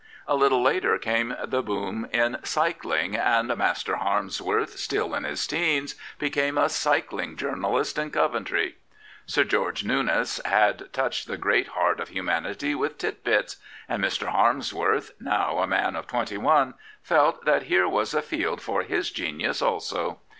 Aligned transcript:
A 0.27 0.33
little 0.35 0.63
later 0.63 0.97
came 0.97 1.35
the 1.45 1.61
boom 1.61 2.07
in 2.11 2.39
cycling, 2.41 3.15
and 3.15 3.55
Master 3.55 3.97
Harmsworth, 3.97 4.79
still 4.79 5.13
in 5.13 5.25
his 5.25 5.45
teens, 5.45 5.93
became 6.17 6.57
a 6.57 6.69
cycling 6.69 7.35
journalist 7.37 7.99
in 7.99 8.09
Coventry. 8.09 8.77
Sir 9.27 9.43
George 9.43 9.83
Newnes 9.85 10.41
had 10.43 10.91
touched 10.91 11.27
the 11.27 11.37
great 11.37 11.67
heart 11.67 11.99
of 11.99 12.09
humanity 12.09 12.73
with 12.73 12.97
Tit^Bits, 12.97 13.57
and 13.87 14.03
Mr. 14.03 14.29
Harmsworth, 14.29 15.11
now 15.19 15.59
a 15.59 15.67
man 15.67 15.95
of 15.95 16.07
twenty 16.07 16.35
one, 16.39 16.73
felt 17.03 17.45
that 17.45 17.65
here 17.69 17.87
was 17.87 18.15
a 18.15 18.23
field 18.23 18.59
for 18.59 18.81
his 18.81 19.11
genius 19.11 19.61
also. 19.61 20.19